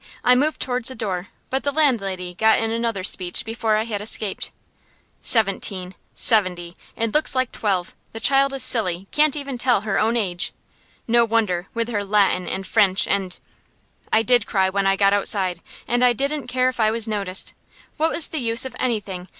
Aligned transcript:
I 0.23 0.33
moved 0.33 0.59
towards 0.59 0.87
the 0.89 0.95
door, 0.95 1.27
but 1.51 1.61
the 1.61 1.69
landlady 1.71 2.33
got 2.33 2.57
in 2.57 2.71
another 2.71 3.03
speech 3.03 3.45
before 3.45 3.77
I 3.77 3.83
had 3.83 4.01
escaped. 4.01 4.49
"Seventeen 5.21 5.93
seventy! 6.15 6.75
And 6.97 7.13
looks 7.13 7.35
like 7.35 7.51
twelve! 7.51 7.93
The 8.11 8.19
child 8.19 8.51
is 8.53 8.63
silly. 8.63 9.05
Can't 9.11 9.35
even 9.35 9.59
tell 9.59 9.81
her 9.81 9.99
own 9.99 10.17
age. 10.17 10.53
No 11.07 11.23
wonder, 11.23 11.67
with 11.75 11.87
her 11.89 12.03
Latin, 12.03 12.47
and 12.49 12.65
French, 12.65 13.05
and" 13.07 13.37
I 14.11 14.23
did 14.23 14.47
cry 14.47 14.71
when 14.71 14.87
I 14.87 14.95
got 14.95 15.13
outside, 15.13 15.61
and 15.87 16.03
I 16.03 16.13
didn't 16.13 16.47
care 16.47 16.67
if 16.67 16.79
I 16.79 16.89
was 16.89 17.07
noticed. 17.07 17.53
What 17.97 18.09
was 18.09 18.29
the 18.29 18.39
use 18.39 18.65
of 18.65 18.75
anything? 18.79 19.27